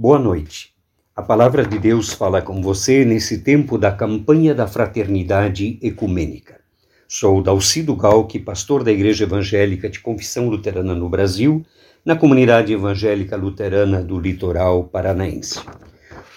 [0.00, 0.72] Boa noite.
[1.16, 6.60] A palavra de Deus fala com você nesse tempo da campanha da fraternidade ecumênica.
[7.08, 11.66] Sou Dalcido Galque, pastor da Igreja Evangélica de Confissão Luterana no Brasil,
[12.04, 15.60] na comunidade evangélica luterana do litoral paranaense.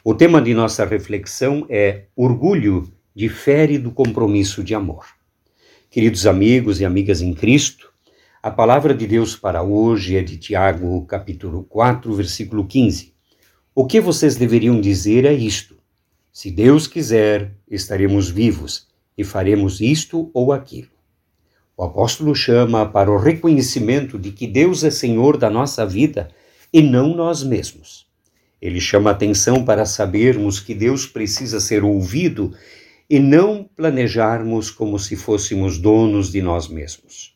[0.03, 5.05] O tema de nossa reflexão é Orgulho difere do compromisso de amor.
[5.87, 7.93] Queridos amigos e amigas em Cristo,
[8.41, 13.10] a palavra de Deus para hoje é de Tiago, capítulo 4, versículo 15
[13.73, 15.77] o que vocês deveriam dizer é isto:
[16.31, 20.89] se Deus quiser, estaremos vivos e faremos isto ou aquilo.
[21.77, 26.29] O apóstolo chama para o reconhecimento de que Deus é Senhor da nossa vida
[26.71, 28.05] e não nós mesmos.
[28.61, 32.53] Ele chama atenção para sabermos que Deus precisa ser ouvido
[33.09, 37.35] e não planejarmos como se fôssemos donos de nós mesmos.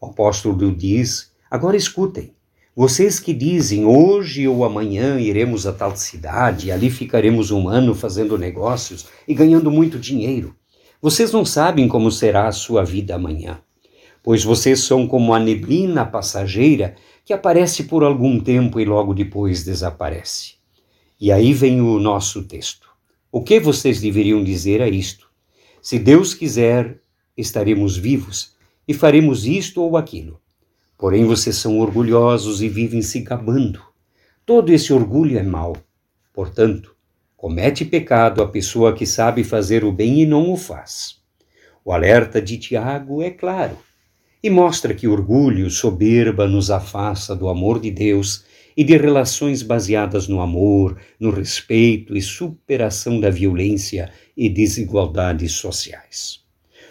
[0.00, 2.34] O apóstolo diz: agora escutem.
[2.74, 7.94] Vocês que dizem hoje ou amanhã iremos a tal cidade, e ali ficaremos um ano
[7.94, 10.56] fazendo negócios e ganhando muito dinheiro.
[10.98, 13.60] Vocês não sabem como será a sua vida amanhã,
[14.22, 16.94] pois vocês são como a neblina passageira
[17.26, 20.54] que aparece por algum tempo e logo depois desaparece.
[21.20, 22.88] E aí vem o nosso texto.
[23.30, 25.28] O que vocês deveriam dizer a isto?
[25.82, 27.02] Se Deus quiser,
[27.36, 28.56] estaremos vivos
[28.88, 30.41] e faremos isto ou aquilo.
[31.02, 33.82] Porém, vocês são orgulhosos e vivem se gabando.
[34.46, 35.76] Todo esse orgulho é mau.
[36.32, 36.94] Portanto,
[37.36, 41.16] comete pecado a pessoa que sabe fazer o bem e não o faz.
[41.84, 43.76] O alerta de Tiago é claro
[44.40, 48.44] e mostra que orgulho, soberba nos afasta do amor de Deus
[48.76, 56.41] e de relações baseadas no amor, no respeito e superação da violência e desigualdades sociais.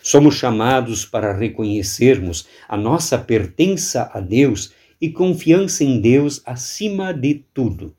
[0.01, 7.43] Somos chamados para reconhecermos a nossa pertença a Deus e confiança em Deus acima de
[7.53, 7.95] tudo.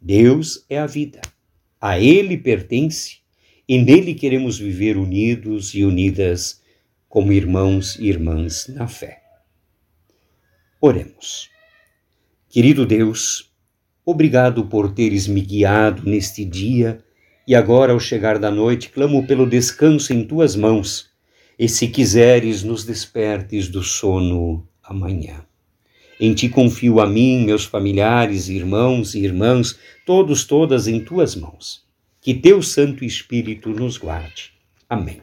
[0.00, 1.20] Deus é a vida.
[1.80, 3.18] A Ele pertence
[3.66, 6.60] e nele queremos viver unidos e unidas
[7.08, 9.22] como irmãos e irmãs na fé.
[10.80, 11.48] Oremos.
[12.48, 13.50] Querido Deus,
[14.04, 17.02] obrigado por teres me guiado neste dia
[17.46, 21.09] e agora, ao chegar da noite, clamo pelo descanso em tuas mãos
[21.60, 25.44] e se quiseres, nos despertes do sono amanhã.
[26.18, 31.84] Em ti confio a mim, meus familiares, irmãos e irmãs, todos, todas em tuas mãos.
[32.18, 34.52] Que teu Santo Espírito nos guarde.
[34.88, 35.20] Amém.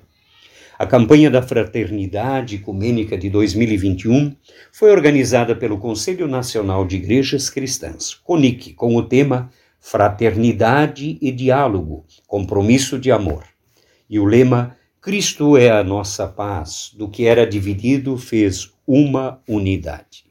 [0.77, 4.35] A campanha da Fraternidade Ecumênica de 2021
[4.71, 9.49] foi organizada pelo Conselho Nacional de Igrejas Cristãs, CONIC, com o tema
[9.79, 13.43] Fraternidade e Diálogo, Compromisso de Amor.
[14.07, 20.26] E o lema Cristo é a nossa paz, do que era dividido fez uma unidade.